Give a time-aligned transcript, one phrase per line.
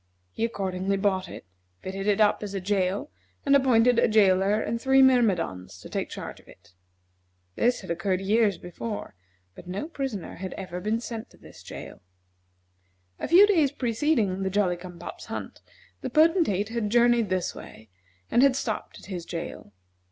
[0.31, 1.45] He accordingly bought it,
[1.83, 3.11] fitted it up as a jail,
[3.45, 6.73] and appointed a jailer and three myrmidons to take charge of it.
[7.53, 9.13] This had occurred years before,
[9.53, 12.01] but no prisoners had ever been sent to this jail.
[13.19, 15.61] A few days preceding the Jolly cum pop's hunt,
[16.01, 17.87] the Potentate had journeyed this way
[18.31, 19.71] and had stopped at his jail.